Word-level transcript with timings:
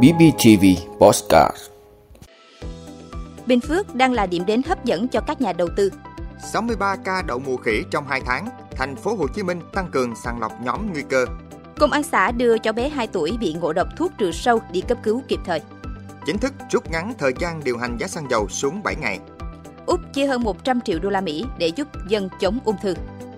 BBTV 0.00 0.64
Postcard 0.98 1.56
Bình 3.46 3.60
Phước 3.60 3.94
đang 3.94 4.12
là 4.12 4.26
điểm 4.26 4.46
đến 4.46 4.62
hấp 4.66 4.84
dẫn 4.84 5.08
cho 5.08 5.20
các 5.20 5.40
nhà 5.40 5.52
đầu 5.52 5.68
tư. 5.76 5.90
63 6.52 6.96
ca 7.04 7.22
đậu 7.22 7.38
mùa 7.38 7.56
khỉ 7.56 7.82
trong 7.90 8.06
2 8.06 8.20
tháng, 8.26 8.48
thành 8.70 8.96
phố 8.96 9.14
Hồ 9.14 9.26
Chí 9.34 9.42
Minh 9.42 9.60
tăng 9.72 9.90
cường 9.92 10.14
sàng 10.24 10.40
lọc 10.40 10.52
nhóm 10.60 10.92
nguy 10.92 11.02
cơ. 11.08 11.26
Công 11.78 11.92
an 11.92 12.02
xã 12.02 12.30
đưa 12.30 12.58
cháu 12.58 12.72
bé 12.72 12.88
2 12.88 13.06
tuổi 13.06 13.36
bị 13.40 13.54
ngộ 13.54 13.72
độc 13.72 13.88
thuốc 13.96 14.12
trừ 14.18 14.32
sâu 14.32 14.60
đi 14.72 14.80
cấp 14.80 14.98
cứu 15.02 15.22
kịp 15.28 15.40
thời. 15.44 15.60
Chính 16.26 16.38
thức 16.38 16.52
rút 16.70 16.90
ngắn 16.90 17.12
thời 17.18 17.32
gian 17.40 17.64
điều 17.64 17.78
hành 17.78 17.96
giá 18.00 18.06
xăng 18.06 18.30
dầu 18.30 18.48
xuống 18.48 18.82
7 18.82 18.94
ngày. 18.96 19.18
Úc 19.86 20.00
chia 20.12 20.26
hơn 20.26 20.42
100 20.42 20.80
triệu 20.80 20.98
đô 20.98 21.10
la 21.10 21.20
Mỹ 21.20 21.44
để 21.58 21.66
giúp 21.66 21.88
dân 22.08 22.28
chống 22.40 22.58
ung 22.64 22.76
thư. 22.82 22.94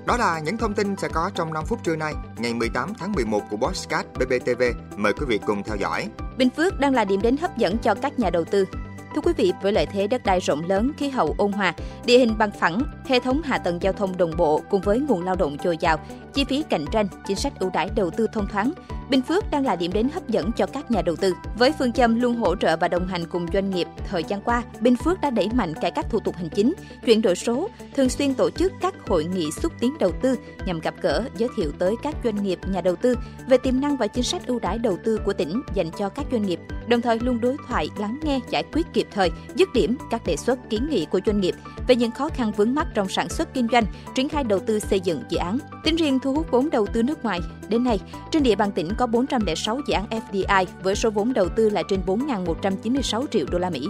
Đó 0.06 0.16
là 0.16 0.38
những 0.38 0.56
thông 0.56 0.74
tin 0.74 0.96
sẽ 0.96 1.08
có 1.08 1.30
trong 1.34 1.54
5 1.54 1.64
phút 1.66 1.84
trưa 1.84 1.96
nay, 1.96 2.14
ngày 2.36 2.54
18 2.54 2.92
tháng 2.98 3.12
11 3.12 3.40
của 3.50 3.56
Bosscat 3.56 4.06
BBTV. 4.14 4.62
Mời 4.96 5.12
quý 5.12 5.26
vị 5.28 5.40
cùng 5.46 5.62
theo 5.62 5.76
dõi. 5.76 6.08
Bình 6.36 6.50
Phước 6.56 6.80
đang 6.80 6.94
là 6.94 7.04
điểm 7.04 7.20
đến 7.22 7.36
hấp 7.36 7.58
dẫn 7.58 7.78
cho 7.78 7.94
các 7.94 8.18
nhà 8.18 8.30
đầu 8.30 8.44
tư. 8.44 8.64
Thưa 9.14 9.20
quý 9.20 9.32
vị, 9.36 9.52
với 9.62 9.72
lợi 9.72 9.86
thế 9.86 10.06
đất 10.06 10.24
đai 10.24 10.40
rộng 10.40 10.68
lớn, 10.68 10.90
khí 10.96 11.08
hậu 11.08 11.34
ôn 11.38 11.52
hòa, 11.52 11.74
địa 12.04 12.18
hình 12.18 12.38
bằng 12.38 12.50
phẳng, 12.50 12.82
hệ 13.06 13.20
thống 13.20 13.42
hạ 13.42 13.58
tầng 13.58 13.82
giao 13.82 13.92
thông 13.92 14.16
đồng 14.16 14.30
bộ 14.36 14.62
cùng 14.70 14.80
với 14.80 14.98
nguồn 14.98 15.24
lao 15.24 15.36
động 15.36 15.56
dồi 15.64 15.76
dào, 15.76 15.98
chi 16.34 16.44
phí 16.44 16.64
cạnh 16.70 16.84
tranh, 16.92 17.06
chính 17.26 17.36
sách 17.36 17.52
ưu 17.58 17.70
đãi 17.70 17.88
đầu 17.96 18.10
tư 18.10 18.26
thông 18.32 18.46
thoáng, 18.46 18.72
Bình 19.10 19.22
Phước 19.22 19.50
đang 19.50 19.64
là 19.64 19.76
điểm 19.76 19.92
đến 19.92 20.08
hấp 20.14 20.28
dẫn 20.28 20.52
cho 20.52 20.66
các 20.66 20.90
nhà 20.90 21.02
đầu 21.02 21.16
tư. 21.16 21.34
Với 21.58 21.72
phương 21.78 21.92
châm 21.92 22.20
luôn 22.20 22.36
hỗ 22.36 22.56
trợ 22.56 22.76
và 22.76 22.88
đồng 22.88 23.06
hành 23.06 23.24
cùng 23.26 23.46
doanh 23.52 23.70
nghiệp, 23.70 23.88
thời 24.10 24.24
gian 24.24 24.40
qua, 24.40 24.62
Bình 24.80 24.96
Phước 24.96 25.20
đã 25.20 25.30
đẩy 25.30 25.48
mạnh 25.54 25.74
cải 25.74 25.90
cách 25.90 26.06
thủ 26.10 26.20
tục 26.20 26.36
hành 26.36 26.48
chính, 26.48 26.74
chuyển 27.06 27.22
đổi 27.22 27.34
số, 27.34 27.68
thường 27.94 28.08
xuyên 28.08 28.34
tổ 28.34 28.50
chức 28.50 28.72
các 28.80 28.94
hội 29.06 29.24
nghị 29.24 29.50
xúc 29.50 29.72
tiến 29.80 29.94
đầu 30.00 30.12
tư 30.22 30.36
nhằm 30.66 30.80
gặp 30.80 30.94
gỡ, 31.02 31.24
giới 31.36 31.48
thiệu 31.56 31.72
tới 31.78 31.94
các 32.02 32.14
doanh 32.24 32.42
nghiệp, 32.42 32.58
nhà 32.66 32.80
đầu 32.80 32.96
tư 32.96 33.18
về 33.48 33.56
tiềm 33.58 33.80
năng 33.80 33.96
và 33.96 34.06
chính 34.06 34.24
sách 34.24 34.46
ưu 34.46 34.58
đãi 34.58 34.78
đầu 34.78 34.98
tư 35.04 35.20
của 35.24 35.32
tỉnh 35.32 35.62
dành 35.74 35.90
cho 35.98 36.08
các 36.08 36.26
doanh 36.32 36.42
nghiệp, 36.42 36.60
đồng 36.88 37.00
thời 37.00 37.18
luôn 37.18 37.40
đối 37.40 37.56
thoại, 37.68 37.88
lắng 37.98 38.18
nghe, 38.22 38.40
giải 38.50 38.64
quyết 38.72 38.86
kịp 38.92 39.03
thời, 39.10 39.30
dứt 39.54 39.68
điểm 39.74 39.96
các 40.10 40.26
đề 40.26 40.36
xuất 40.36 40.58
kiến 40.70 40.88
nghị 40.90 41.06
của 41.10 41.20
doanh 41.26 41.40
nghiệp 41.40 41.54
về 41.88 41.96
những 41.96 42.10
khó 42.10 42.28
khăn 42.28 42.52
vướng 42.56 42.74
mắt 42.74 42.86
trong 42.94 43.08
sản 43.08 43.28
xuất 43.28 43.54
kinh 43.54 43.68
doanh, 43.72 43.84
triển 44.14 44.28
khai 44.28 44.44
đầu 44.44 44.58
tư 44.58 44.78
xây 44.78 45.00
dựng 45.00 45.22
dự 45.28 45.38
án. 45.38 45.58
Tính 45.84 45.96
riêng 45.96 46.18
thu 46.20 46.34
hút 46.34 46.46
vốn 46.50 46.70
đầu 46.70 46.86
tư 46.86 47.02
nước 47.02 47.24
ngoài, 47.24 47.40
đến 47.68 47.84
nay, 47.84 48.00
trên 48.30 48.42
địa 48.42 48.54
bàn 48.54 48.72
tỉnh 48.72 48.88
có 48.98 49.06
406 49.06 49.80
dự 49.86 49.94
án 49.94 50.06
FDI 50.10 50.66
với 50.82 50.94
số 50.94 51.10
vốn 51.10 51.32
đầu 51.32 51.48
tư 51.48 51.70
là 51.70 51.82
trên 51.88 52.00
4.196 52.06 53.26
triệu 53.30 53.46
đô 53.50 53.58
la 53.58 53.70
Mỹ. 53.70 53.88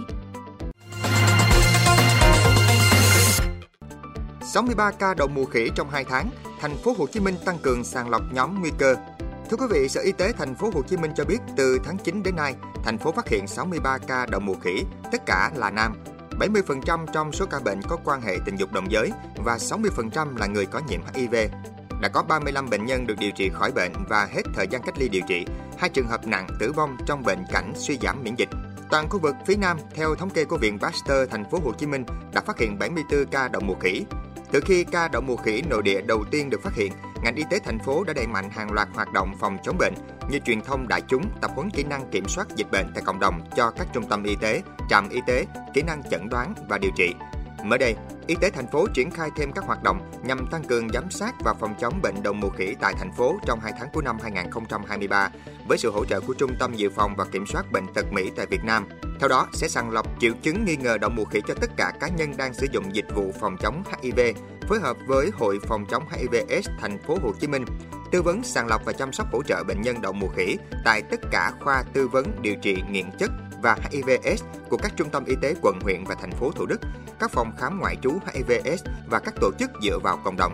63 4.41 4.91
ca 4.91 5.13
đậu 5.13 5.27
mùa 5.27 5.45
khỉ 5.45 5.69
trong 5.75 5.89
2 5.89 6.03
tháng, 6.03 6.29
thành 6.59 6.75
phố 6.77 6.93
Hồ 6.97 7.07
Chí 7.07 7.19
Minh 7.19 7.35
tăng 7.45 7.57
cường 7.61 7.83
sàng 7.83 8.09
lọc 8.09 8.21
nhóm 8.33 8.61
nguy 8.61 8.71
cơ. 8.77 8.95
Thưa 9.49 9.57
quý 9.57 9.65
vị, 9.69 9.89
Sở 9.89 10.01
Y 10.01 10.11
tế 10.11 10.31
thành 10.31 10.55
phố 10.55 10.69
Hồ 10.73 10.81
Chí 10.87 10.97
Minh 10.97 11.11
cho 11.15 11.25
biết 11.25 11.37
từ 11.57 11.79
tháng 11.83 11.97
9 11.97 12.23
đến 12.23 12.35
nay, 12.35 12.55
thành 12.83 12.97
phố 12.97 13.11
phát 13.11 13.27
hiện 13.27 13.47
63 13.47 13.97
ca 14.07 14.25
đậu 14.25 14.39
mùa 14.39 14.55
khỉ, 14.63 14.83
tất 15.11 15.21
cả 15.25 15.51
là 15.55 15.69
nam. 15.69 15.93
70% 16.39 17.05
trong 17.13 17.31
số 17.31 17.45
ca 17.45 17.59
bệnh 17.59 17.81
có 17.81 17.97
quan 18.03 18.21
hệ 18.21 18.37
tình 18.45 18.55
dục 18.55 18.73
đồng 18.73 18.91
giới 18.91 19.11
và 19.35 19.57
60% 19.57 20.37
là 20.37 20.47
người 20.47 20.65
có 20.65 20.81
nhiễm 20.87 21.01
HIV. 21.13 21.35
Đã 22.01 22.09
có 22.09 22.23
35 22.23 22.69
bệnh 22.69 22.85
nhân 22.85 23.07
được 23.07 23.15
điều 23.19 23.31
trị 23.31 23.49
khỏi 23.53 23.71
bệnh 23.71 23.91
và 24.09 24.25
hết 24.25 24.41
thời 24.53 24.67
gian 24.67 24.81
cách 24.85 24.97
ly 24.97 25.09
điều 25.09 25.21
trị. 25.27 25.45
Hai 25.77 25.89
trường 25.89 26.07
hợp 26.07 26.27
nặng 26.27 26.47
tử 26.59 26.71
vong 26.71 26.97
trong 27.05 27.23
bệnh 27.23 27.43
cảnh 27.51 27.73
suy 27.75 27.97
giảm 28.01 28.23
miễn 28.23 28.35
dịch. 28.35 28.49
Toàn 28.89 29.09
khu 29.09 29.19
vực 29.19 29.35
phía 29.45 29.55
Nam, 29.55 29.77
theo 29.95 30.15
thống 30.15 30.29
kê 30.29 30.45
của 30.45 30.57
Viện 30.57 30.79
Pasteur 30.79 31.29
thành 31.29 31.49
phố 31.51 31.59
Hồ 31.63 31.71
Chí 31.77 31.85
Minh, 31.85 32.05
đã 32.33 32.41
phát 32.41 32.59
hiện 32.59 32.79
74 32.79 33.25
ca 33.25 33.47
đậu 33.47 33.61
mùa 33.61 33.75
khỉ. 33.75 34.05
Từ 34.51 34.61
khi 34.65 34.83
ca 34.83 35.07
đậu 35.07 35.21
mùa 35.21 35.35
khỉ 35.35 35.61
nội 35.69 35.81
địa 35.83 36.01
đầu 36.01 36.25
tiên 36.31 36.49
được 36.49 36.61
phát 36.63 36.73
hiện, 36.75 36.91
ngành 37.25 37.35
y 37.35 37.43
tế 37.49 37.59
thành 37.59 37.79
phố 37.79 38.03
đã 38.03 38.13
đẩy 38.13 38.27
mạnh 38.27 38.49
hàng 38.49 38.71
loạt 38.71 38.87
hoạt 38.93 39.13
động 39.13 39.33
phòng 39.39 39.57
chống 39.63 39.77
bệnh 39.77 39.93
như 40.29 40.39
truyền 40.39 40.61
thông 40.61 40.87
đại 40.87 41.01
chúng, 41.07 41.23
tập 41.41 41.51
huấn 41.55 41.69
kỹ 41.69 41.83
năng 41.83 42.09
kiểm 42.11 42.27
soát 42.27 42.47
dịch 42.55 42.71
bệnh 42.71 42.91
tại 42.93 43.03
cộng 43.05 43.19
đồng 43.19 43.41
cho 43.55 43.71
các 43.71 43.87
trung 43.93 44.03
tâm 44.09 44.23
y 44.23 44.35
tế, 44.41 44.61
trạm 44.89 45.09
y 45.09 45.19
tế, 45.27 45.45
kỹ 45.73 45.81
năng 45.81 46.03
chẩn 46.09 46.29
đoán 46.29 46.53
và 46.69 46.77
điều 46.77 46.91
trị. 46.97 47.15
Mới 47.65 47.79
đây, 47.79 47.95
Y 48.27 48.35
tế 48.41 48.49
thành 48.49 48.67
phố 48.67 48.87
triển 48.93 49.11
khai 49.11 49.29
thêm 49.35 49.51
các 49.51 49.63
hoạt 49.63 49.83
động 49.83 50.11
nhằm 50.23 50.47
tăng 50.51 50.63
cường 50.63 50.89
giám 50.89 51.11
sát 51.11 51.35
và 51.43 51.53
phòng 51.53 51.75
chống 51.79 51.99
bệnh 52.01 52.23
đậu 52.23 52.33
mùa 52.33 52.49
khỉ 52.49 52.75
tại 52.79 52.93
thành 52.99 53.11
phố 53.11 53.39
trong 53.45 53.59
2 53.59 53.73
tháng 53.79 53.89
cuối 53.93 54.03
năm 54.03 54.17
2023 54.23 55.29
với 55.67 55.77
sự 55.77 55.91
hỗ 55.91 56.05
trợ 56.05 56.19
của 56.19 56.33
Trung 56.33 56.55
tâm 56.59 56.73
Dự 56.75 56.89
phòng 56.89 57.15
và 57.17 57.25
Kiểm 57.25 57.45
soát 57.45 57.71
Bệnh 57.71 57.93
tật 57.93 58.05
Mỹ 58.11 58.31
tại 58.35 58.45
Việt 58.45 58.63
Nam. 58.63 58.87
Theo 59.19 59.29
đó, 59.29 59.47
sẽ 59.53 59.67
sàng 59.67 59.91
lọc 59.91 60.07
triệu 60.19 60.33
chứng 60.41 60.65
nghi 60.65 60.75
ngờ 60.75 60.97
đậu 61.01 61.09
mùa 61.09 61.25
khỉ 61.25 61.41
cho 61.47 61.53
tất 61.61 61.69
cả 61.77 61.93
cá 61.99 62.07
nhân 62.07 62.37
đang 62.37 62.53
sử 62.53 62.67
dụng 62.71 62.95
dịch 62.95 63.15
vụ 63.15 63.31
phòng 63.39 63.55
chống 63.59 63.83
HIV, 64.01 64.19
phối 64.69 64.79
hợp 64.79 64.97
với 65.07 65.29
Hội 65.37 65.59
phòng 65.67 65.85
chống 65.89 66.03
HIV/AIDS 66.09 66.69
thành 66.79 66.97
phố 67.07 67.17
Hồ 67.23 67.31
Chí 67.39 67.47
Minh, 67.47 67.65
tư 68.11 68.21
vấn 68.21 68.43
sàng 68.43 68.67
lọc 68.67 68.85
và 68.85 68.93
chăm 68.93 69.13
sóc 69.13 69.27
hỗ 69.31 69.43
trợ 69.43 69.63
bệnh 69.67 69.81
nhân 69.81 70.01
đậu 70.01 70.13
mùa 70.13 70.29
khỉ 70.35 70.57
tại 70.85 71.01
tất 71.01 71.19
cả 71.31 71.51
khoa 71.59 71.83
tư 71.93 72.07
vấn 72.07 72.25
điều 72.41 72.55
trị 72.55 72.83
nghiện 72.89 73.05
chất 73.19 73.31
và 73.65 73.77
hivs 73.91 74.43
của 74.69 74.77
các 74.77 74.93
trung 74.95 75.09
tâm 75.09 75.25
y 75.25 75.35
tế 75.41 75.55
quận, 75.61 75.79
huyện 75.81 76.03
và 76.03 76.15
thành 76.15 76.31
phố 76.31 76.51
Thủ 76.51 76.65
Đức, 76.65 76.81
các 77.19 77.31
phòng 77.31 77.51
khám 77.57 77.79
ngoại 77.79 77.95
trú 78.01 78.11
hivs 78.33 78.83
và 79.09 79.19
các 79.19 79.33
tổ 79.41 79.51
chức 79.59 79.71
dựa 79.83 79.99
vào 80.03 80.19
cộng 80.23 80.37
đồng. 80.37 80.53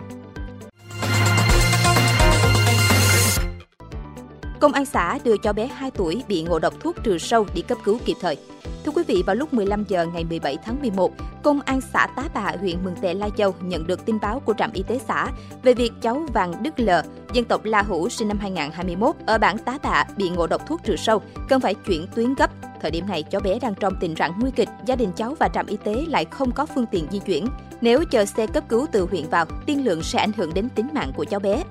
Công 4.60 4.72
an 4.72 4.86
xã 4.86 5.18
đưa 5.24 5.36
cho 5.36 5.52
bé 5.52 5.66
2 5.66 5.90
tuổi 5.90 6.22
bị 6.28 6.42
ngộ 6.42 6.58
độc 6.58 6.74
thuốc 6.80 6.96
trừ 7.02 7.18
sâu 7.18 7.46
đi 7.54 7.62
cấp 7.62 7.78
cứu 7.84 7.98
kịp 8.04 8.16
thời. 8.20 8.36
Thưa 8.84 8.92
quý 8.92 9.02
vị, 9.06 9.22
vào 9.26 9.36
lúc 9.36 9.54
15 9.54 9.84
giờ 9.88 10.06
ngày 10.06 10.24
17 10.24 10.58
tháng 10.64 10.80
11, 10.80 11.12
Công 11.42 11.60
an 11.60 11.80
xã 11.92 12.06
Tá 12.16 12.22
Bạ, 12.34 12.52
huyện 12.60 12.84
Mường 12.84 12.96
Tè, 12.96 13.14
Lai 13.14 13.30
Châu 13.36 13.54
nhận 13.60 13.86
được 13.86 14.04
tin 14.04 14.20
báo 14.20 14.40
của 14.40 14.54
trạm 14.58 14.72
y 14.72 14.82
tế 14.82 15.00
xã 15.08 15.28
về 15.62 15.74
việc 15.74 15.92
cháu 16.02 16.26
Vàng 16.34 16.62
Đức 16.62 16.80
L, 16.80 16.90
dân 17.32 17.44
tộc 17.44 17.64
La 17.64 17.82
Hủ 17.82 18.08
sinh 18.08 18.28
năm 18.28 18.38
2021 18.38 19.16
ở 19.26 19.38
bản 19.38 19.58
Tá 19.58 19.78
Bạ 19.82 20.04
bị 20.16 20.30
ngộ 20.30 20.46
độc 20.46 20.66
thuốc 20.66 20.80
trừ 20.84 20.96
sâu, 20.96 21.22
cần 21.48 21.60
phải 21.60 21.74
chuyển 21.74 22.06
tuyến 22.14 22.34
gấp. 22.34 22.50
Thời 22.82 22.90
điểm 22.90 23.06
này, 23.08 23.22
cháu 23.22 23.40
bé 23.40 23.58
đang 23.58 23.74
trong 23.74 23.94
tình 24.00 24.14
trạng 24.14 24.32
nguy 24.40 24.50
kịch, 24.50 24.68
gia 24.86 24.96
đình 24.96 25.12
cháu 25.16 25.34
và 25.38 25.48
trạm 25.48 25.66
y 25.66 25.76
tế 25.76 25.94
lại 26.08 26.24
không 26.24 26.52
có 26.52 26.66
phương 26.66 26.86
tiện 26.86 27.06
di 27.10 27.18
chuyển. 27.18 27.46
Nếu 27.80 28.04
chờ 28.04 28.24
xe 28.24 28.46
cấp 28.46 28.64
cứu 28.68 28.86
từ 28.92 29.06
huyện 29.10 29.28
vào, 29.30 29.46
tiên 29.66 29.84
lượng 29.84 30.02
sẽ 30.02 30.18
ảnh 30.18 30.32
hưởng 30.36 30.54
đến 30.54 30.68
tính 30.68 30.88
mạng 30.92 31.12
của 31.16 31.24
cháu 31.24 31.40
bé. 31.40 31.62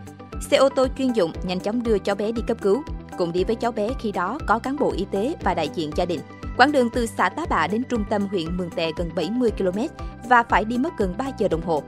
Xe 0.41 0.57
ô 0.57 0.69
tô 0.69 0.87
chuyên 0.97 1.13
dụng 1.13 1.31
nhanh 1.43 1.59
chóng 1.59 1.83
đưa 1.83 1.97
cháu 1.97 2.15
bé 2.15 2.31
đi 2.31 2.41
cấp 2.47 2.57
cứu. 2.61 2.83
Cùng 3.17 3.31
đi 3.31 3.43
với 3.43 3.55
cháu 3.55 3.71
bé 3.71 3.89
khi 3.99 4.11
đó 4.11 4.39
có 4.47 4.59
cán 4.59 4.75
bộ 4.79 4.91
y 4.91 5.05
tế 5.11 5.35
và 5.43 5.53
đại 5.53 5.69
diện 5.75 5.91
gia 5.95 6.05
đình. 6.05 6.19
Quãng 6.57 6.71
đường 6.71 6.89
từ 6.93 7.05
xã 7.05 7.29
Tá 7.29 7.45
Bạ 7.49 7.67
đến 7.67 7.83
trung 7.89 8.03
tâm 8.09 8.27
huyện 8.27 8.57
Mường 8.57 8.69
Tè 8.69 8.91
gần 8.97 9.09
70 9.15 9.51
km 9.51 9.79
và 10.29 10.43
phải 10.43 10.65
đi 10.65 10.77
mất 10.77 10.97
gần 10.97 11.13
3 11.17 11.25
giờ 11.37 11.47
đồng 11.47 11.61
hồ. 11.61 11.83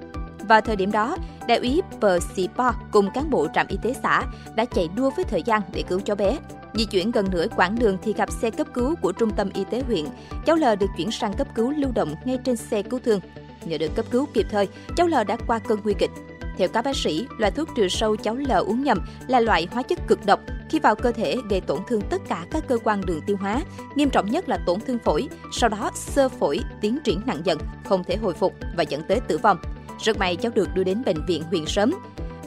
Vào 0.47 0.61
thời 0.61 0.75
điểm 0.75 0.91
đó, 0.91 1.17
đại 1.47 1.57
úy 1.57 1.81
Pờ 2.01 2.19
Sipo 2.19 2.73
cùng 2.91 3.09
cán 3.13 3.29
bộ 3.29 3.47
trạm 3.53 3.67
y 3.67 3.77
tế 3.83 3.93
xã 4.03 4.23
đã 4.55 4.65
chạy 4.65 4.89
đua 4.95 5.09
với 5.15 5.25
thời 5.25 5.43
gian 5.43 5.61
để 5.73 5.83
cứu 5.89 5.99
cháu 6.05 6.15
bé. 6.15 6.37
Di 6.73 6.85
chuyển 6.85 7.11
gần 7.11 7.25
nửa 7.31 7.45
quãng 7.55 7.79
đường 7.79 7.97
thì 8.03 8.13
gặp 8.13 8.31
xe 8.31 8.49
cấp 8.49 8.67
cứu 8.73 8.95
của 9.01 9.11
trung 9.11 9.31
tâm 9.31 9.49
y 9.53 9.63
tế 9.63 9.81
huyện. 9.81 10.05
Cháu 10.45 10.55
L 10.55 10.63
được 10.79 10.89
chuyển 10.97 11.11
sang 11.11 11.33
cấp 11.33 11.47
cứu 11.55 11.71
lưu 11.71 11.91
động 11.95 12.15
ngay 12.25 12.37
trên 12.43 12.55
xe 12.55 12.81
cứu 12.81 12.99
thương. 13.05 13.19
Nhờ 13.65 13.77
được 13.77 13.95
cấp 13.95 14.05
cứu 14.11 14.25
kịp 14.33 14.45
thời, 14.51 14.67
cháu 14.95 15.07
L 15.07 15.13
đã 15.27 15.37
qua 15.47 15.59
cơn 15.59 15.79
nguy 15.83 15.93
kịch. 15.93 16.11
Theo 16.57 16.67
các 16.67 16.85
bác 16.85 16.95
sĩ, 16.95 17.27
loại 17.37 17.51
thuốc 17.51 17.69
trừ 17.75 17.87
sâu 17.87 18.15
cháu 18.15 18.35
L 18.35 18.51
uống 18.51 18.83
nhầm 18.83 18.99
là 19.27 19.39
loại 19.39 19.67
hóa 19.71 19.83
chất 19.83 19.99
cực 20.07 20.25
độc 20.25 20.39
khi 20.69 20.79
vào 20.79 20.95
cơ 20.95 21.11
thể 21.11 21.37
gây 21.49 21.61
tổn 21.61 21.79
thương 21.87 22.01
tất 22.09 22.21
cả 22.27 22.45
các 22.51 22.67
cơ 22.67 22.77
quan 22.83 23.05
đường 23.05 23.21
tiêu 23.21 23.37
hóa, 23.39 23.61
nghiêm 23.95 24.09
trọng 24.09 24.31
nhất 24.31 24.49
là 24.49 24.57
tổn 24.65 24.79
thương 24.79 24.99
phổi, 24.99 25.27
sau 25.51 25.69
đó 25.69 25.91
sơ 25.95 26.29
phổi 26.29 26.59
tiến 26.81 26.99
triển 27.03 27.21
nặng 27.25 27.41
dần, 27.43 27.57
không 27.85 28.03
thể 28.03 28.15
hồi 28.15 28.33
phục 28.33 28.53
và 28.77 28.83
dẫn 28.83 29.01
tới 29.07 29.19
tử 29.19 29.37
vong. 29.37 29.57
Rất 30.03 30.17
may 30.17 30.35
cháu 30.35 30.51
được 30.55 30.69
đưa 30.75 30.83
đến 30.83 31.03
bệnh 31.05 31.25
viện 31.25 31.43
huyện 31.43 31.65
sớm. 31.65 31.93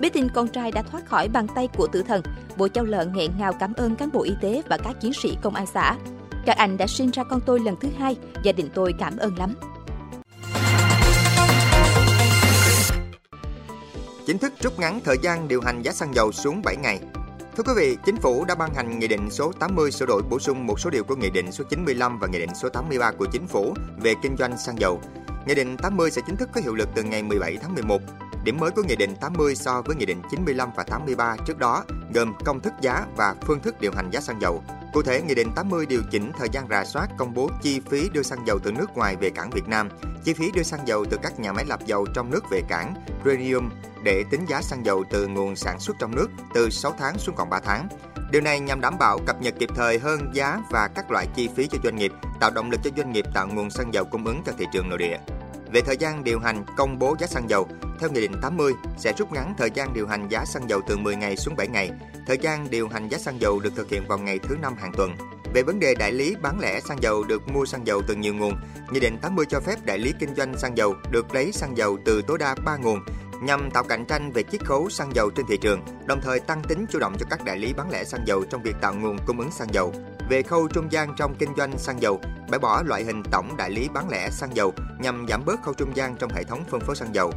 Biết 0.01 0.13
tin 0.13 0.29
con 0.29 0.49
trai 0.49 0.73
đã 0.73 0.83
thoát 0.83 1.07
khỏi 1.07 1.29
bàn 1.29 1.47
tay 1.55 1.69
của 1.77 1.87
tử 1.87 2.03
thần, 2.03 2.23
bộ 2.57 2.69
cháu 2.69 2.85
lợn 2.85 3.13
nghẹn 3.13 3.31
ngào 3.39 3.53
cảm 3.53 3.75
ơn 3.75 3.97
cán 3.97 4.13
bộ 4.13 4.23
y 4.23 4.33
tế 4.43 4.63
và 4.69 4.79
các 4.85 5.01
chiến 5.01 5.13
sĩ 5.13 5.37
công 5.43 5.55
an 5.55 5.67
xã. 5.67 5.97
Các 6.47 6.57
anh 6.57 6.77
đã 6.77 6.87
sinh 6.87 7.11
ra 7.11 7.25
con 7.25 7.41
tôi 7.47 7.61
lần 7.61 7.77
thứ 7.81 7.89
hai, 7.99 8.17
gia 8.43 8.53
đình 8.53 8.69
tôi 8.75 8.95
cảm 8.99 9.17
ơn 9.17 9.39
lắm. 9.39 9.55
Chính 14.27 14.39
thức 14.39 14.53
rút 14.61 14.79
ngắn 14.79 15.01
thời 15.05 15.17
gian 15.23 15.49
điều 15.49 15.61
hành 15.61 15.83
giá 15.83 15.93
xăng 15.93 16.15
dầu 16.15 16.33
xuống 16.33 16.63
7 16.65 16.77
ngày. 16.77 17.01
Thưa 17.57 17.63
quý 17.67 17.73
vị, 17.77 17.97
Chính 18.07 18.17
phủ 18.17 18.45
đã 18.45 18.55
ban 18.55 18.75
hành 18.75 18.99
Nghị 18.99 19.09
định 19.09 19.31
số 19.31 19.53
80 19.53 19.91
sửa 19.91 20.07
đổi 20.07 20.23
bổ 20.31 20.39
sung 20.39 20.67
một 20.67 20.81
số 20.81 20.91
điều 20.91 21.05
của 21.05 21.17
Nghị 21.17 21.31
định 21.31 21.53
số 21.53 21.65
95 21.71 22.19
và 22.19 22.29
Nghị 22.29 22.39
định 22.39 22.55
số 22.55 22.69
83 22.69 23.11
của 23.11 23.27
Chính 23.33 23.47
phủ 23.47 23.75
về 24.03 24.15
kinh 24.23 24.37
doanh 24.37 24.59
xăng 24.59 24.81
dầu. 24.81 25.01
Nghị 25.47 25.55
định 25.55 25.77
80 25.77 26.11
sẽ 26.11 26.23
chính 26.27 26.37
thức 26.37 26.49
có 26.53 26.61
hiệu 26.61 26.75
lực 26.75 26.89
từ 26.95 27.03
ngày 27.03 27.23
17 27.23 27.57
tháng 27.63 27.75
11. 27.75 28.01
Điểm 28.47 28.57
mới 28.61 28.71
của 28.71 28.83
Nghị 28.83 28.97
định 28.97 29.17
80 29.21 29.55
so 29.55 29.83
với 29.83 29.97
Nghị 29.97 30.07
định 30.07 30.23
95 30.31 30.71
và 30.77 30.85
83 30.85 31.37
trước 31.47 31.59
đó 31.59 31.85
gồm 32.15 32.35
công 32.45 32.61
thức 32.61 32.73
giá 32.81 33.07
và 33.17 33.35
phương 33.41 33.61
thức 33.61 33.81
điều 33.81 33.93
hành 33.97 34.11
giá 34.11 34.21
xăng 34.21 34.41
dầu. 34.41 34.63
Cụ 34.93 35.03
thể, 35.03 35.23
Nghị 35.23 35.35
định 35.35 35.53
80 35.57 35.87
điều 35.87 36.03
chỉnh 36.11 36.33
thời 36.39 36.49
gian 36.53 36.69
rà 36.71 36.85
soát 36.85 37.09
công 37.19 37.35
bố 37.35 37.51
chi 37.63 37.81
phí 37.81 38.09
đưa 38.13 38.23
xăng 38.23 38.47
dầu 38.47 38.59
từ 38.59 38.73
nước 38.73 38.97
ngoài 38.97 39.17
về 39.17 39.31
cảng 39.31 39.51
Việt 39.51 39.69
Nam, 39.69 39.89
chi 40.25 40.35
phí 40.35 40.51
đưa 40.55 40.63
xăng 40.63 40.89
dầu 40.89 41.05
từ 41.11 41.17
các 41.23 41.41
nhà 41.41 41.53
máy 41.53 41.65
lọc 41.69 41.87
dầu 41.87 42.07
trong 42.15 42.31
nước 42.31 42.45
về 42.51 42.63
cảng, 42.69 42.95
premium 43.23 43.71
để 44.03 44.25
tính 44.31 44.45
giá 44.49 44.63
xăng 44.63 44.87
dầu 44.87 45.05
từ 45.11 45.27
nguồn 45.27 45.57
sản 45.57 45.81
xuất 45.81 45.97
trong 45.99 46.15
nước 46.15 46.29
từ 46.55 46.71
6 46.71 46.95
tháng 46.99 47.19
xuống 47.19 47.35
còn 47.35 47.51
3 47.51 47.61
tháng. 47.61 47.89
Điều 48.31 48.43
này 48.43 48.61
nhằm 48.61 48.81
đảm 48.81 48.99
bảo 48.99 49.19
cập 49.27 49.43
nhật 49.43 49.55
kịp 49.59 49.71
thời 49.75 49.99
hơn 49.99 50.31
giá 50.33 50.61
và 50.71 50.89
các 50.95 51.11
loại 51.11 51.27
chi 51.35 51.49
phí 51.57 51.67
cho 51.67 51.79
doanh 51.85 51.97
nghiệp, 51.97 52.13
tạo 52.41 52.51
động 52.51 52.71
lực 52.71 52.81
cho 52.85 52.91
doanh 52.97 53.13
nghiệp 53.13 53.25
tạo 53.35 53.47
nguồn 53.47 53.71
xăng 53.71 53.95
dầu 53.95 54.05
cung 54.05 54.25
ứng 54.25 54.43
cho 54.47 54.53
thị 54.59 54.67
trường 54.73 54.89
nội 54.89 54.99
địa. 54.99 55.17
Về 55.73 55.81
thời 55.81 55.97
gian 55.97 56.25
điều 56.25 56.39
hành 56.39 56.65
công 56.77 56.99
bố 56.99 57.17
giá 57.19 57.27
xăng 57.27 57.51
dầu, 57.51 57.69
theo 58.01 58.11
Nghị 58.11 58.21
định 58.21 58.41
80 58.43 58.73
sẽ 58.99 59.13
rút 59.19 59.33
ngắn 59.33 59.55
thời 59.59 59.71
gian 59.71 59.95
điều 59.95 60.07
hành 60.07 60.29
giá 60.29 60.45
xăng 60.45 60.71
dầu 60.71 60.81
từ 60.89 60.97
10 60.97 61.17
ngày 61.17 61.37
xuống 61.37 61.57
7 61.57 61.69
ngày. 61.69 61.91
Thời 62.27 62.39
gian 62.39 62.71
điều 62.71 62.89
hành 62.89 63.09
giá 63.09 63.19
xăng 63.19 63.41
dầu 63.41 63.61
được 63.61 63.77
thực 63.77 63.91
hiện 63.91 64.07
vào 64.09 64.19
ngày 64.19 64.39
thứ 64.39 64.57
năm 64.63 64.75
hàng 64.79 64.93
tuần. 64.97 65.17
Về 65.55 65.63
vấn 65.63 65.79
đề 65.81 65.95
đại 65.95 66.13
lý 66.13 66.37
bán 66.43 66.61
lẻ 66.61 66.81
xăng 66.81 67.03
dầu 67.03 67.25
được 67.25 67.49
mua 67.49 67.67
xăng 67.67 67.87
dầu 67.87 68.03
từ 68.09 68.15
nhiều 68.15 68.35
nguồn, 68.35 68.55
Nghị 68.91 69.01
định 69.01 69.19
80 69.19 69.47
cho 69.49 69.61
phép 69.61 69.77
đại 69.85 69.99
lý 69.99 70.13
kinh 70.21 70.35
doanh 70.35 70.59
xăng 70.59 70.77
dầu 70.77 70.95
được 71.11 71.35
lấy 71.35 71.53
xăng 71.53 71.77
dầu 71.77 71.99
từ 72.05 72.23
tối 72.23 72.39
đa 72.39 72.55
3 72.65 72.77
nguồn 72.77 73.01
nhằm 73.43 73.71
tạo 73.71 73.85
cạnh 73.85 74.05
tranh 74.05 74.33
về 74.33 74.43
chiết 74.43 74.65
khấu 74.65 74.91
xăng 74.91 75.15
dầu 75.15 75.31
trên 75.31 75.47
thị 75.47 75.57
trường, 75.61 75.81
đồng 76.07 76.21
thời 76.23 76.41
tăng 76.41 76.63
tính 76.63 76.87
chủ 76.91 76.99
động 76.99 77.17
cho 77.19 77.27
các 77.31 77.45
đại 77.45 77.59
lý 77.59 77.73
bán 77.73 77.91
lẻ 77.91 78.05
xăng 78.05 78.27
dầu 78.27 78.45
trong 78.51 78.63
việc 78.63 78.77
tạo 78.81 78.95
nguồn 78.95 79.17
cung 79.27 79.39
ứng 79.39 79.51
xăng 79.51 79.75
dầu. 79.75 79.93
Về 80.29 80.43
khâu 80.43 80.69
trung 80.69 80.93
gian 80.93 81.15
trong 81.17 81.35
kinh 81.39 81.55
doanh 81.57 81.79
xăng 81.79 82.03
dầu, 82.03 82.21
bãi 82.51 82.59
bỏ 82.59 82.83
loại 82.83 83.05
hình 83.05 83.23
tổng 83.31 83.57
đại 83.57 83.71
lý 83.71 83.89
bán 83.95 84.09
lẻ 84.09 84.31
xăng 84.31 84.57
dầu 84.57 84.73
nhằm 84.99 85.27
giảm 85.29 85.45
bớt 85.45 85.63
khâu 85.63 85.75
trung 85.75 85.97
gian 85.97 86.17
trong 86.17 86.31
hệ 86.31 86.45
thống 86.45 86.65
phân 86.71 86.81
phối 86.81 86.97
xăng 86.97 87.15
dầu. 87.15 87.33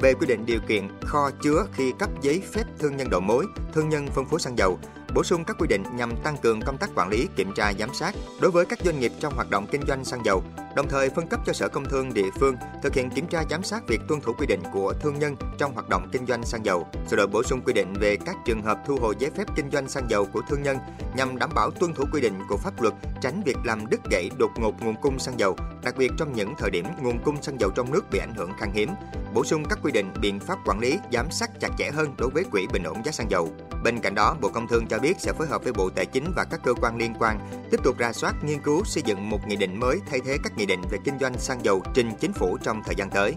Về 0.00 0.14
quy 0.14 0.26
định 0.26 0.46
điều 0.46 0.60
kiện 0.68 0.88
kho 1.02 1.30
chứa 1.42 1.66
khi 1.72 1.92
cấp 1.98 2.10
giấy 2.22 2.42
phép 2.52 2.64
thương 2.78 2.96
nhân 2.96 3.10
đầu 3.10 3.20
mối, 3.20 3.46
thương 3.72 3.88
nhân 3.88 4.06
phân 4.06 4.24
phối 4.24 4.40
xăng 4.40 4.58
dầu, 4.58 4.78
bổ 5.14 5.24
sung 5.24 5.44
các 5.44 5.56
quy 5.58 5.68
định 5.68 5.82
nhằm 5.92 6.16
tăng 6.24 6.36
cường 6.36 6.60
công 6.60 6.78
tác 6.78 6.90
quản 6.94 7.08
lý, 7.08 7.28
kiểm 7.36 7.52
tra, 7.56 7.72
giám 7.78 7.94
sát 7.94 8.14
đối 8.40 8.50
với 8.50 8.66
các 8.66 8.78
doanh 8.84 9.00
nghiệp 9.00 9.12
trong 9.20 9.34
hoạt 9.34 9.50
động 9.50 9.66
kinh 9.70 9.82
doanh 9.88 10.04
xăng 10.04 10.24
dầu, 10.24 10.42
đồng 10.76 10.88
thời 10.88 11.10
phân 11.10 11.26
cấp 11.26 11.40
cho 11.46 11.52
Sở 11.52 11.68
Công 11.68 11.84
Thương 11.84 12.14
địa 12.14 12.30
phương 12.40 12.56
thực 12.82 12.94
hiện 12.94 13.10
kiểm 13.10 13.26
tra 13.26 13.42
giám 13.50 13.62
sát 13.62 13.88
việc 13.88 14.00
tuân 14.08 14.20
thủ 14.20 14.32
quy 14.38 14.46
định 14.46 14.60
của 14.72 14.92
thương 15.00 15.18
nhân 15.18 15.36
trong 15.58 15.74
hoạt 15.74 15.88
động 15.88 16.08
kinh 16.12 16.26
doanh 16.26 16.44
xăng 16.44 16.64
dầu, 16.64 16.86
sửa 17.10 17.16
đổi 17.16 17.26
bổ 17.26 17.42
sung 17.42 17.60
quy 17.64 17.72
định 17.72 17.94
về 18.00 18.16
các 18.16 18.36
trường 18.44 18.62
hợp 18.62 18.78
thu 18.86 18.96
hồi 18.96 19.14
giấy 19.18 19.30
phép 19.36 19.44
kinh 19.56 19.70
doanh 19.70 19.88
xăng 19.88 20.10
dầu 20.10 20.26
của 20.32 20.40
thương 20.48 20.62
nhân 20.62 20.78
nhằm 21.16 21.38
đảm 21.38 21.50
bảo 21.54 21.70
tuân 21.70 21.94
thủ 21.94 22.04
quy 22.12 22.20
định 22.20 22.40
của 22.48 22.56
pháp 22.56 22.82
luật, 22.82 22.94
tránh 23.20 23.42
việc 23.46 23.56
làm 23.64 23.86
đứt 23.90 24.00
gãy 24.10 24.30
đột 24.38 24.50
ngột 24.56 24.82
nguồn 24.82 24.94
cung 25.02 25.18
xăng 25.18 25.38
dầu, 25.38 25.56
đặc 25.84 25.96
biệt 25.96 26.10
trong 26.18 26.32
những 26.32 26.54
thời 26.58 26.70
điểm 26.70 26.86
nguồn 27.02 27.18
cung 27.24 27.42
xăng 27.42 27.60
dầu 27.60 27.70
trong 27.70 27.92
nước 27.92 28.10
bị 28.10 28.18
ảnh 28.18 28.34
hưởng 28.34 28.50
khan 28.58 28.72
hiếm. 28.72 28.90
Bổ 29.34 29.44
sung 29.44 29.64
các 29.70 29.78
quy 29.82 29.92
định 29.92 30.10
biện 30.20 30.40
pháp 30.40 30.58
quản 30.66 30.78
lý, 30.78 30.98
giám 31.12 31.30
sát 31.30 31.50
chặt 31.60 31.68
chẽ 31.78 31.90
hơn 31.90 32.14
đối 32.18 32.30
với 32.30 32.44
quỹ 32.44 32.66
bình 32.72 32.82
ổn 32.82 33.04
giá 33.04 33.12
xăng 33.12 33.30
dầu. 33.30 33.48
Bên 33.84 34.00
cạnh 34.00 34.14
đó, 34.14 34.36
Bộ 34.40 34.48
Công 34.48 34.68
Thương 34.68 34.86
cho 34.86 34.98
biết 34.98 35.20
sẽ 35.20 35.32
phối 35.32 35.46
hợp 35.46 35.64
với 35.64 35.72
Bộ 35.72 35.90
Tài 35.90 36.06
chính 36.06 36.32
và 36.36 36.44
các 36.44 36.60
cơ 36.64 36.74
quan 36.74 36.96
liên 36.96 37.14
quan 37.18 37.38
tiếp 37.70 37.80
tục 37.84 37.98
ra 37.98 38.12
soát, 38.12 38.34
nghiên 38.44 38.62
cứu 38.62 38.84
xây 38.84 39.02
dựng 39.06 39.30
một 39.30 39.38
nghị 39.48 39.56
định 39.56 39.80
mới 39.80 40.00
thay 40.10 40.20
thế 40.24 40.36
các 40.44 40.56
nghị 40.56 40.63
định 40.66 40.80
về 40.90 40.98
kinh 41.04 41.18
doanh 41.18 41.38
xăng 41.38 41.64
dầu 41.64 41.82
trình 41.94 42.10
chính 42.20 42.32
phủ 42.32 42.58
trong 42.62 42.82
thời 42.86 42.94
gian 42.98 43.10
tới. 43.10 43.34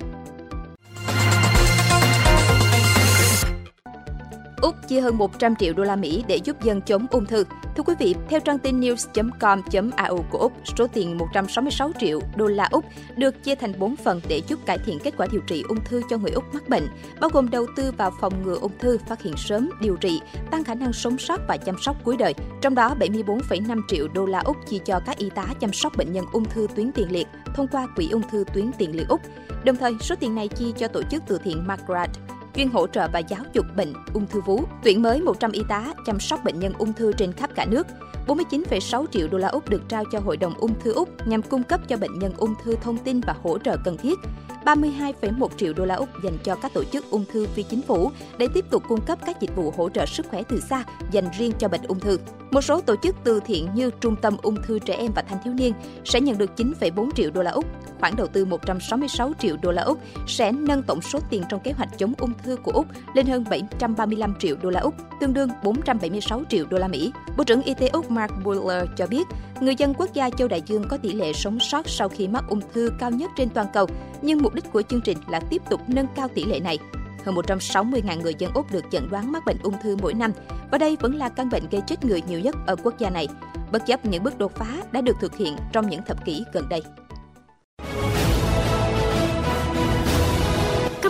Úc 4.68 4.88
chia 4.88 5.02
hơn 5.02 5.18
100 5.18 5.56
triệu 5.56 5.74
đô 5.74 5.84
la 5.84 5.96
Mỹ 5.96 6.24
để 6.28 6.40
giúp 6.44 6.64
dân 6.64 6.82
chống 6.82 7.06
ung 7.12 7.26
thư. 7.26 7.44
Thưa 7.76 7.84
quý 7.84 7.94
vị, 8.00 8.16
theo 8.30 8.40
trang 8.40 8.60
tin 8.60 8.80
news.com.au 8.80 10.26
của 10.30 10.38
Úc, 10.38 10.54
số 10.78 10.88
tiền 10.88 11.18
166 11.18 11.92
triệu 12.00 12.20
đô 12.36 12.46
la 12.48 12.68
Úc 12.72 12.86
được 13.18 13.44
chia 13.44 13.56
thành 13.56 13.80
4 13.80 13.96
phần 13.96 14.22
để 14.28 14.42
giúp 14.48 14.60
cải 14.66 14.78
thiện 14.78 15.00
kết 15.04 15.14
quả 15.18 15.28
điều 15.32 15.42
trị 15.48 15.64
ung 15.70 15.78
thư 15.86 16.02
cho 16.10 16.18
người 16.18 16.32
Úc 16.32 16.44
mắc 16.54 16.70
bệnh, 16.70 16.88
bao 17.20 17.30
gồm 17.34 17.50
đầu 17.50 17.66
tư 17.76 17.92
vào 17.98 18.12
phòng 18.22 18.44
ngừa 18.44 18.58
ung 18.62 18.78
thư, 18.80 18.98
phát 19.08 19.22
hiện 19.22 19.34
sớm, 19.38 19.70
điều 19.82 19.96
trị, 19.96 20.22
tăng 20.52 20.64
khả 20.64 20.76
năng 20.76 20.94
sống 20.94 21.18
sót 21.18 21.40
và 21.48 21.58
chăm 21.58 21.76
sóc 21.82 21.96
cuối 22.04 22.18
đời. 22.18 22.34
Trong 22.62 22.76
đó, 22.76 22.96
74,5 23.00 23.82
triệu 23.88 24.08
đô 24.14 24.26
la 24.26 24.40
Úc 24.40 24.58
chi 24.70 24.80
cho 24.86 25.00
các 25.06 25.18
y 25.18 25.30
tá 25.30 25.46
chăm 25.60 25.74
sóc 25.74 25.98
bệnh 25.98 26.14
nhân 26.14 26.26
ung 26.32 26.46
thư 26.46 26.68
tuyến 26.76 26.92
tiền 26.92 27.12
liệt 27.12 27.28
thông 27.56 27.68
qua 27.68 27.88
Quỹ 27.96 28.10
ung 28.10 28.30
thư 28.32 28.44
tuyến 28.54 28.72
tiền 28.78 28.96
liệt 28.96 29.08
Úc. 29.08 29.22
Đồng 29.64 29.76
thời, 29.76 29.94
số 30.02 30.16
tiền 30.20 30.36
này 30.36 30.48
chi 30.48 30.74
cho 30.78 30.88
tổ 30.88 31.02
chức 31.04 31.24
từ 31.28 31.40
thiện 31.44 31.68
Margaret 31.68 32.10
chuyên 32.58 32.70
hỗ 32.70 32.88
trợ 32.88 33.08
và 33.14 33.20
giáo 33.20 33.42
dục 33.54 33.66
bệnh 33.76 33.94
ung 34.14 34.28
thư 34.28 34.42
vú, 34.42 34.64
tuyển 34.84 35.02
mới 35.02 35.22
100 35.22 35.52
y 35.52 35.62
tá 35.70 35.94
chăm 36.06 36.20
sóc 36.20 36.44
bệnh 36.44 36.60
nhân 36.60 36.74
ung 36.78 36.94
thư 36.94 37.14
trên 37.14 37.34
khắp 37.34 37.50
cả 37.56 37.66
nước. 37.66 37.88
49,6 38.28 39.06
triệu 39.12 39.28
đô 39.28 39.38
la 39.38 39.48
Úc 39.48 39.70
được 39.70 39.82
trao 39.90 40.04
cho 40.12 40.20
Hội 40.20 40.38
đồng 40.38 40.54
ung 40.54 40.80
thư 40.80 40.94
Úc 40.94 41.28
nhằm 41.28 41.42
cung 41.42 41.64
cấp 41.64 41.82
cho 41.88 41.98
bệnh 41.98 42.20
nhân 42.20 42.34
ung 42.38 42.54
thư 42.64 42.76
thông 42.82 42.98
tin 42.98 43.22
và 43.22 43.36
hỗ 43.44 43.58
trợ 43.58 43.78
cần 43.86 43.98
thiết. 43.98 44.20
32,1 44.68 45.48
triệu 45.58 45.74
đô 45.74 45.86
la 45.86 45.96
Úc 45.96 46.10
dành 46.24 46.38
cho 46.44 46.56
các 46.56 46.74
tổ 46.74 46.84
chức 46.84 47.10
ung 47.10 47.26
thư 47.32 47.48
phi 47.48 47.64
chính 47.64 47.82
phủ 47.82 48.12
để 48.38 48.48
tiếp 48.54 48.66
tục 48.70 48.84
cung 48.88 49.02
cấp 49.02 49.20
các 49.26 49.42
dịch 49.42 49.56
vụ 49.56 49.74
hỗ 49.78 49.90
trợ 49.90 50.06
sức 50.06 50.26
khỏe 50.30 50.44
từ 50.44 50.60
xa 50.60 50.84
dành 51.12 51.26
riêng 51.38 51.52
cho 51.60 51.68
bệnh 51.68 51.82
ung 51.88 52.00
thư. 52.00 52.20
Một 52.52 52.62
số 52.62 52.82
tổ 52.82 52.96
chức 53.04 53.16
từ 53.24 53.40
thiện 53.46 53.70
như 53.74 53.92
Trung 54.00 54.16
tâm 54.22 54.38
ung 54.42 54.56
thư 54.64 54.80
trẻ 54.80 54.94
em 54.94 55.12
và 55.16 55.22
thanh 55.22 55.38
thiếu 55.44 55.54
niên 55.54 55.74
sẽ 56.06 56.22
nhận 56.22 56.38
được 56.38 56.52
9,4 56.58 57.12
triệu 57.12 57.32
đô 57.32 57.42
la 57.42 57.52
Úc. 57.52 57.66
Khoản 58.00 58.14
đầu 58.18 58.28
tư 58.28 58.46
166 58.46 59.32
triệu 59.40 59.56
đô 59.62 59.72
la 59.72 59.82
Úc 59.82 60.00
sẽ 60.28 60.52
nâng 60.52 60.84
tổng 60.84 61.02
số 61.02 61.20
tiền 61.30 61.44
trong 61.50 61.60
kế 61.60 61.72
hoạch 61.72 61.98
chống 61.98 62.14
ung 62.18 62.34
thư 62.44 62.56
của 62.56 62.72
Úc 62.72 62.86
lên 63.14 63.26
hơn 63.26 63.44
735 63.50 64.36
triệu 64.40 64.56
đô 64.62 64.70
la 64.70 64.80
Úc, 64.80 64.94
tương 65.20 65.34
đương 65.34 65.50
476 65.64 66.44
triệu 66.50 66.66
đô 66.70 66.78
la 66.78 66.88
Mỹ. 66.88 67.12
Bộ 67.38 67.44
trưởng 67.44 67.62
Y 67.62 67.74
tế 67.74 67.88
Úc 67.88 68.12
Mark 68.12 68.34
Buller 68.44 68.84
cho 68.98 69.08
biết, 69.08 69.28
người 69.62 69.76
dân 69.76 69.94
quốc 69.94 70.14
gia 70.14 70.30
châu 70.30 70.48
Đại 70.48 70.62
Dương 70.66 70.84
có 70.90 70.98
tỷ 70.98 71.14
lệ 71.14 71.34
sống 71.34 71.60
sót 71.60 71.90
sau 71.90 72.10
khi 72.10 72.28
mắc 72.28 72.44
ung 72.50 72.62
thư 72.74 72.92
cao 73.00 73.12
nhất 73.12 73.32
trên 73.38 73.50
toàn 73.50 73.68
cầu, 73.74 73.88
nhưng 74.22 74.42
mục 74.42 74.54
đích 74.54 74.72
của 74.72 74.82
chương 74.82 75.02
trình 75.02 75.18
là 75.28 75.40
tiếp 75.40 75.62
tục 75.70 75.82
nâng 75.88 76.08
cao 76.16 76.28
tỷ 76.28 76.46
lệ 76.46 76.60
này. 76.60 76.80
Hơn 77.26 77.36
160.000 77.36 78.22
người 78.22 78.34
dân 78.38 78.52
Úc 78.54 78.72
được 78.72 78.86
chẩn 78.92 79.10
đoán 79.10 79.32
mắc 79.32 79.44
bệnh 79.46 79.58
ung 79.64 79.76
thư 79.84 79.98
mỗi 80.02 80.14
năm, 80.14 80.32
và 80.72 80.78
đây 80.78 80.98
vẫn 81.00 81.16
là 81.16 81.30
căn 81.30 81.50
bệnh 81.50 81.64
gây 81.72 81.82
chết 81.88 82.06
người 82.06 82.22
nhiều 82.28 82.40
nhất 82.40 82.56
ở 82.68 82.76
quốc 82.76 83.00
gia 83.00 83.10
này, 83.10 83.28
bất 83.72 83.86
chấp 83.86 84.06
những 84.06 84.24
bước 84.24 84.38
đột 84.38 84.56
phá 84.56 84.78
đã 84.92 85.02
được 85.02 85.16
thực 85.22 85.38
hiện 85.38 85.56
trong 85.72 85.90
những 85.90 86.02
thập 86.08 86.26
kỷ 86.26 86.46
gần 86.54 86.70
đây. 86.70 86.82